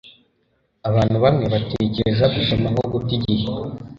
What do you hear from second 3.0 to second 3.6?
igihe.